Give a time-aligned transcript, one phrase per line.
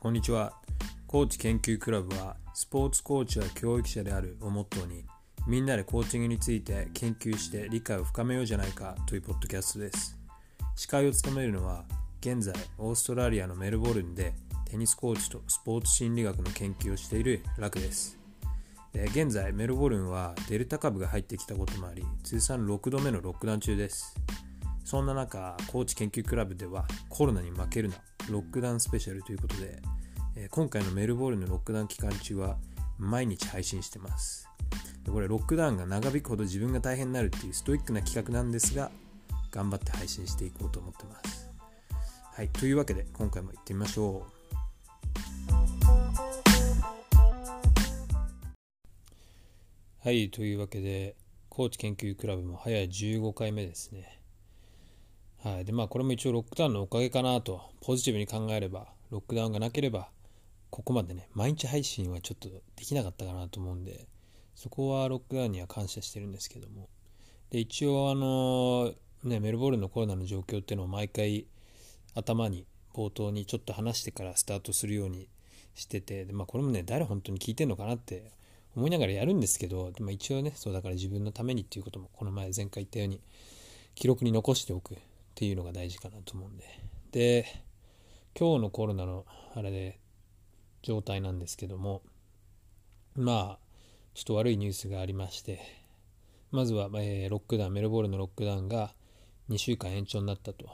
[0.00, 0.52] こんにちは。
[1.08, 5.04] コーチ研究クラブは、スポーツコーチは教育者であるをモットーに、
[5.48, 10.16] みんなでコーチングについて研究して理解を深めようじゃないかというポッドキャストです。
[10.76, 11.84] 司会を務めるのは、
[12.20, 14.34] 現在、オーストラリアのメルボルンで
[14.66, 18.16] テニスコーチとスポーツ心理学の研究をしているラクです。
[18.94, 24.14] 現在、メルボルンはデルタ株が入ってきたこともあり、通算6度目のロックダウン中です。
[24.84, 27.96] そんな中、コーチ研究クラブではコロナに負けるな
[28.30, 29.80] ロックダウンスペシャルということで、
[30.36, 32.56] え今回のメルボルンのロックダウン期間中は
[32.98, 34.48] 毎日配信してます。
[35.06, 38.90] これロックダウンが長引くほど自分が大変になるっていうストイックな企画なんですが、
[39.50, 41.50] 頑張って配信していこうと思ってます。
[42.34, 44.38] はい、というわけで今回も行ってみましょう。
[50.04, 51.16] はい、というわけで、
[51.48, 54.17] コーチ研究クラブも早い15回目ですね。
[55.44, 55.64] はい。
[55.64, 60.08] で、まあ、これも一応ロックダウンのおかげかなと、ポジティブに考えれば、ロックダウンがなければ、
[60.70, 64.06] ここまでね、毎日配信はちょっとできなかったかなと思うんで、
[64.56, 66.88] そこはロックダウンには感謝してるんですけども。
[67.50, 71.46] で、一応、あの、ね、メルボルンのコロナの状況っていうのを毎回
[72.14, 75.28] 頭に、冒頭にちょっと話してからスタートするように
[75.76, 78.32] してて、でまあ、これもね、誰本当に聞いてんのかなって
[78.74, 83.20] 思いながらやるんですけど、まあ、一応ね、そうだから自分のためにっていうことも、この前前回言ったように、
[83.94, 84.96] 記録に残しておく
[85.38, 86.64] っていうのが大事かなと思うんで。
[87.12, 87.62] で、
[88.36, 90.00] 今日のコロナのあれで
[90.82, 92.02] 状態なんですけども、
[93.14, 93.58] まあ、
[94.14, 95.60] ちょっと悪いニュースがありまして、
[96.50, 98.92] まずは、えー、ロックダウン、メルボルのロックダウンが
[99.48, 100.66] 2週間延長になったと。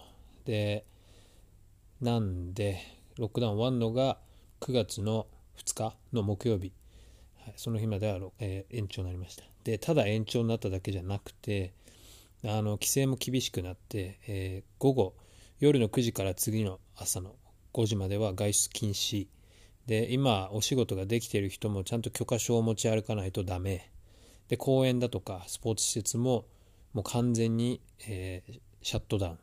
[0.46, 0.86] で、
[2.00, 2.80] なんで、
[3.18, 4.16] ロックダウン終わるのが
[4.60, 5.26] 9月の
[5.58, 6.72] 2日の木曜日、
[7.44, 9.44] はい、その日までは、えー、延長になりました。
[9.62, 11.74] で、ただ延長になっただけじゃなくて、
[12.46, 15.14] あの規制も厳しくなって、えー、午後
[15.60, 17.36] 夜の9時から次の朝の
[17.72, 19.28] 5時までは外出禁止。
[19.86, 23.90] で今お仕事ができている人もちゃんと許可証を持ち歩かないとダメ。
[24.48, 26.44] で公園だとかスポーツ施設も
[26.92, 29.38] もう完全に、えー、シャットダウン。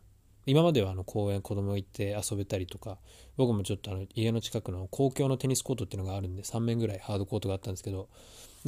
[0.45, 2.97] 今まではあの公園子供行って遊べたりとか
[3.37, 8.09] 僕もちょっとあの家の近くの公共のテニスコートっていうのがあるんで3面ぐらいハードコートがあったんですけど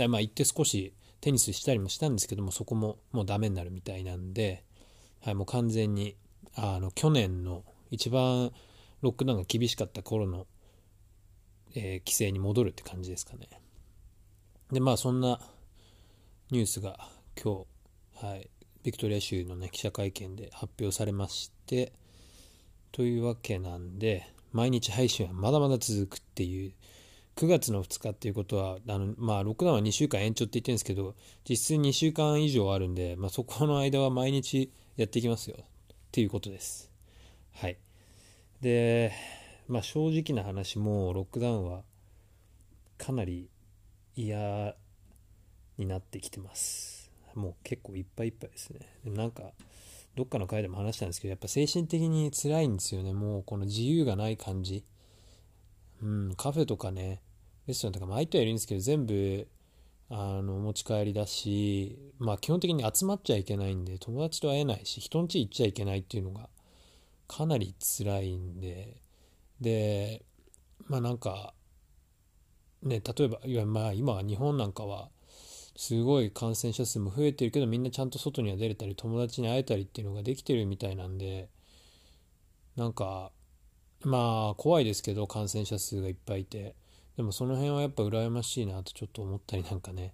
[0.08, 0.94] まあ行って少し
[1.24, 4.66] テニスしたりもしたんですけどもそこももうダメになるみたいなんで、
[5.22, 6.18] はい、もう完全に
[6.54, 8.52] あの去年の一番
[9.00, 10.48] ロックダウンが厳しかった頃の、
[11.76, 13.48] えー、規制に戻るって感じですかね。
[14.70, 15.40] でまあそんな
[16.52, 16.98] ニュースが
[17.42, 17.66] 今
[18.20, 18.50] 日、はい、
[18.84, 21.94] ビクトリア州のね記者会見で発表されまして
[22.92, 26.74] というわけなんで毎日配信はまだまだ続くっていう
[27.36, 31.16] 9月の2日っていうことは、あの、まあ、ロックダウンは2週間延長って言ってるんですけど、
[31.50, 35.58] 実質2週間以上あるんで、まあ、そこの間は毎日やっていきますよ。
[35.60, 36.92] っていうことです。
[37.54, 37.78] はい。
[38.62, 39.14] で、
[39.68, 41.82] まあ、正直な話、もうロックダウンは
[42.98, 43.50] かなり
[44.16, 44.76] 嫌
[45.78, 47.12] になってきてます。
[47.34, 48.80] もう結構いっぱいいっぱいですね。
[49.04, 49.54] でなんか、
[50.16, 53.14] どっかの回でも話したんですけど、やっぱ精神的に辛いんですよね。
[53.14, 54.84] もうこの自由がない感じ。
[56.04, 57.22] うん、カフェとかね、
[57.66, 59.48] レストランとか、まあ、相手はいるんですけど、全部、
[60.10, 66.50] あの、持ち帰りだし、まあ、基本的に集まっちゃいけないんで、友達と会えないし、人ん家行っちゃいけないっていうのが、
[67.28, 68.98] かなり辛いんで、
[69.62, 70.26] で、
[70.88, 71.54] まあなんか、
[72.82, 75.10] ね、例えば、いやまあ今は日本なんかは、
[75.76, 81.50] すごい感染者数も増えてるけどみんなちゃんと外には出れたり友達に会えたりっていうのができてるみたいなんで
[82.76, 83.32] なんか
[84.04, 86.76] まあ怖いですけど感染者数がいっぱいいて。
[87.16, 90.14] でもその辺はやっぱ羨ましいなとちょっと思ったりなんかね。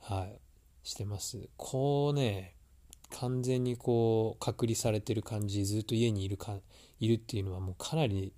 [0.00, 0.40] はい。
[0.82, 1.48] してます。
[1.56, 2.54] こうね
[3.10, 6.56] 完全にこう隔離されてる感じずっと家にいるか
[6.98, 8.32] いるっていうのはもうかなり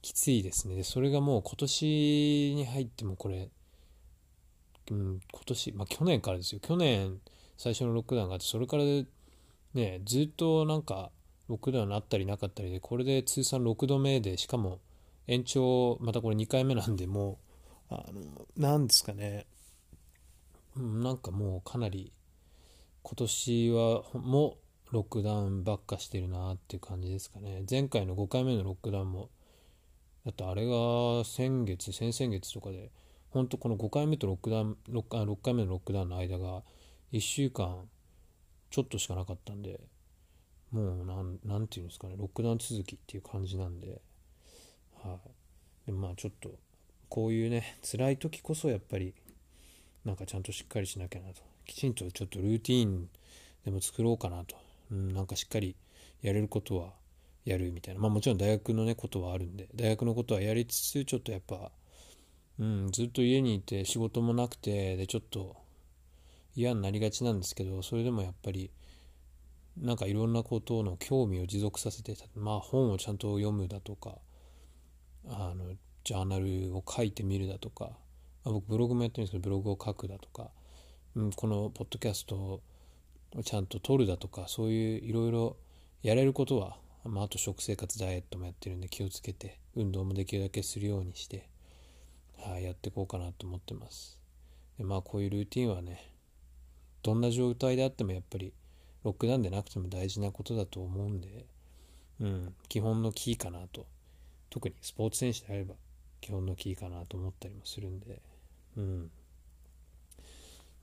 [0.00, 0.82] きついですね。
[0.84, 3.50] それがもう今年に入ってもこれ、
[4.90, 6.60] うん、今年まあ去年からですよ。
[6.60, 7.20] 去年
[7.56, 8.84] 最初のロックダウンがあってそれから
[9.74, 11.10] ねずっとなんか
[11.48, 14.80] ロックダウンあったりなかったりで、これで通算6度目で、しかも
[15.26, 17.38] 延長、またこれ2回目なんで、も
[17.90, 19.46] う、あの、なんですかね、
[20.76, 22.12] なんかもうかなり、
[23.02, 24.56] 今年はも
[24.90, 27.64] うロックダウンばっかしてるなっていう感じですかね。
[27.68, 29.30] 前回の5回目のロックダウンも、
[30.24, 32.90] だってあれが先月、先々月とかで、
[33.30, 36.62] 本当この5回目とロックダウン 6, 6回目のロックダウンの間が
[37.12, 37.88] 1週間
[38.70, 39.80] ちょっとしかなかったんで、
[40.72, 44.00] もうなんなんていうんですかねロックダウン続きっていう感じなんで
[45.04, 45.18] は
[45.86, 45.86] い。
[45.86, 46.50] でまあちょっと
[47.08, 49.14] こういうね辛い時こそやっぱり
[50.04, 51.42] なんかちゃんとしっかりしなきゃなと。
[51.66, 53.08] きちんとちょっとルーティーン
[53.64, 54.56] でも作ろうかなと、
[54.90, 55.76] うん、なんかしっかり
[56.22, 56.90] やれることは
[57.44, 58.00] やるみたいな。
[58.00, 61.70] まあもちろん大学のねことはあるんで大学のことはやりつつちょっとやっぱ
[62.58, 65.56] うんずっと家にいて仕事もなくてでちょっと
[66.54, 68.70] 嫌になりがちなんですけどそれでもやっぱり
[69.76, 74.18] なんかいろんなことの興味を持続させてまあ本をちゃんと読むだとか
[75.28, 75.74] あの
[76.04, 77.90] ジャーナルを書いてみるだとか、
[78.44, 80.50] まあ、僕ブログもやってるんですけどブログを書くだとか、
[81.14, 82.60] うん、このポッドキャストを
[83.44, 85.56] ちゃんと撮るだとかそういういろいろ
[86.02, 91.48] やれることは、まあ、あと食生活ダイエットもやってるんで気をつけて運動もできるだけするようにして、
[92.36, 94.18] はあ、やっていこうかなと思ってます。
[94.76, 96.12] でまあこういうルーティンはね
[97.02, 98.52] どんな状態であってもやっぱり
[99.04, 101.46] ロックダウンでなくても大事なことだと思うんで、
[102.20, 103.86] うん、基本のキーかなと
[104.50, 105.74] 特にスポーツ選手であれば
[106.20, 108.22] 基本のキーかなと思ったりもするんで、
[108.76, 109.10] うん。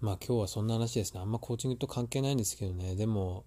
[0.01, 1.21] まあ今日はそんな話ですね。
[1.21, 2.95] あんまコーチングと関係ないんですけどね。
[2.95, 3.45] でも、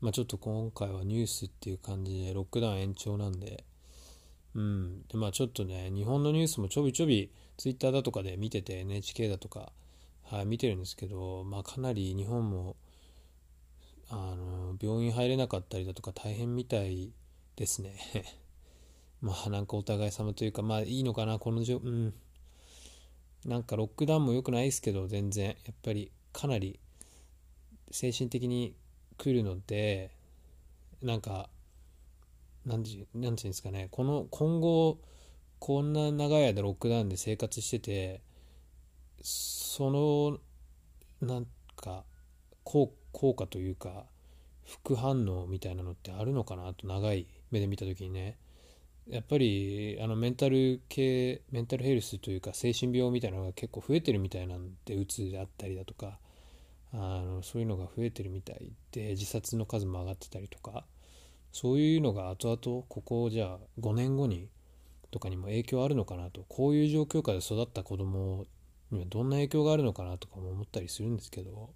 [0.00, 3.64] まあちょっと今回はニュースっていう感じでロックダウン延長なんで、
[4.54, 5.02] うん。
[5.08, 9.72] でまあちょっとね、日本のニュースもちょびちょび Twitter だとかで見てて NHK だとか、
[10.24, 12.76] はい、見てるんですけど、まあかなり日本も、
[14.10, 17.12] あの、病院入れなかったりだとか大変みたい
[17.56, 17.94] ですね。
[19.20, 22.14] まあなんかお互い様というか、まあいいのかな、この状、うん。
[23.44, 25.56] なんかロックダウンも良くないですけど、全然。
[25.64, 26.80] やっぱりかなり
[27.90, 28.74] 精神的に
[29.16, 30.10] 来るので、
[31.02, 31.48] なんか、
[32.66, 34.98] なんてなんていうんですかね、この、今後、
[35.60, 38.22] こんな長い間ロックダウンで生活してて、
[39.22, 40.38] その、
[41.26, 41.46] なん
[41.76, 42.04] か、
[42.70, 44.04] 効果というか、
[44.64, 48.36] 副反応みたいなのってあるのかなと長い目で見た時にね。
[49.08, 56.18] やっぱりあのメンタル系メンタルヘルスというか精神病みたいなのが結構増えてるみたいなんでうつであったりだとか
[56.92, 60.84] あのそういうのが増えてるみたいで自殺の数も上がってたりとか
[61.52, 64.48] そういうのが後々ここじゃあ5年後に
[65.10, 68.46] とかにも影響あるのかなとこういう状況下で育った子供
[68.92, 71.70] にはどんな影響があるのかなとかも思ったりするんですけど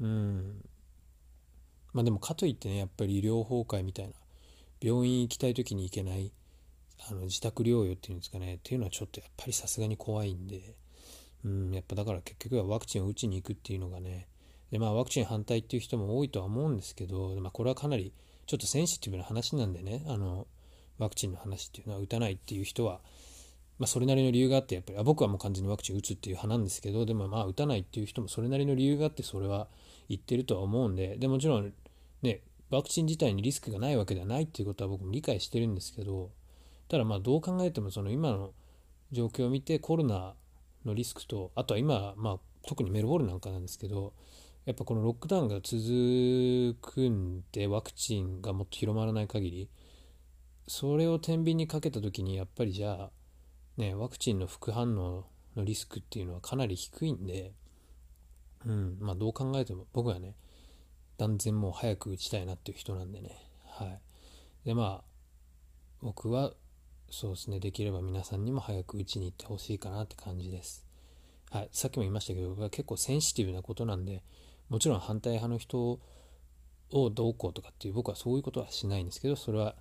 [0.00, 0.64] うん。
[1.92, 4.12] まあでもかといってねやっぱり医療崩壊みたいな
[4.80, 6.32] 病院行きたい時に行けない
[7.08, 10.74] あの自宅療養っていうんですかねっていうのはちょっとやっぱりさすがに怖いんで、
[11.44, 14.28] うん、やっぱだから結局はワクチンを打ちに行くっていうのがね
[14.70, 18.12] でまあワクチン反対っていう人も多いとは思うんですけど、まあ、これはかなり
[18.46, 20.46] ちょっとセンシティブな話なんでねあの
[20.98, 23.00] ワクチンの話っていうのは打たないっていう人は、
[23.80, 29.68] まあ、それなりの理由があってやっぱりあ僕はもう完全にワクチン打つっていう派なんですけどでもまあ打たないっていう人もそれなりの理由があってそれは
[30.10, 31.72] 言ってるとは思うんででもちろん
[32.20, 36.30] ねワクチン自体にリスクがないわけではないっていうことは僕も理解してるんですけど
[36.88, 38.52] ただまあどう考えてもその今の
[39.12, 40.34] 状況を見てコロナ
[40.84, 44.12] のリスクとあとは今、まあ、特にメルボルンなんかなんですけど
[44.66, 49.68] やっぱこのロックダウンが続くんでワクチンがもっと広まらない限り
[50.68, 53.10] それを天秤にかけた時にやっぱりじゃあ
[53.76, 55.26] ねワクチンの副反応
[55.56, 57.52] のリスクっていうのはかなり低いんで
[58.66, 60.34] うんまあどう考えても僕はね
[61.16, 63.36] 断然もう早く打ちたいなっていう人なんでね。
[63.66, 64.00] はい。
[64.64, 65.04] でまあ
[66.00, 66.52] 僕は
[67.10, 70.86] そうですねできれば皆さんにも早く打ちに行ってほしいかなって感じです。
[71.50, 71.68] はい。
[71.72, 74.22] さっきも言いましたけど僕は結構センシティブなことなんで
[74.70, 76.00] もちろん反対派の人
[76.92, 79.74] をどうこうとかっていう僕はそういうことはしないんですけどそれは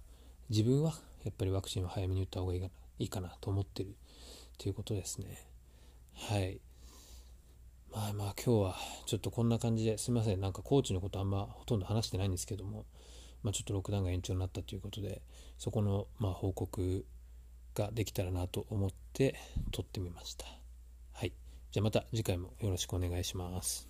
[0.50, 2.72] 自分はやっぱりワクチンを早めに打った方がいいかな。
[3.00, 3.96] いいかなと思ってる
[4.58, 5.48] ということですね。
[6.13, 6.62] はい。
[7.91, 8.75] まあまあ今日は
[9.08, 10.41] ちょっとこんな感じですいません。
[10.41, 12.86] なんかコーチのことあんまほとんど話してないんですけども、
[13.41, 15.22] まあ、ちょっとロックダウンが延長になったということで
[15.58, 17.06] そこのま報告
[17.74, 19.36] ができたらなと思って
[19.72, 20.46] 撮ってみました。
[21.13, 21.34] はい。
[21.72, 23.88] じゃあまた次回もよろしくお願いします。